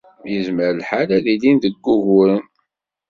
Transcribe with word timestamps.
Yezmer 0.31 0.69
lḥal 0.79 1.09
ad 1.17 1.25
ilin 1.33 1.57
deg 1.63 1.75
wuguren. 1.85 2.45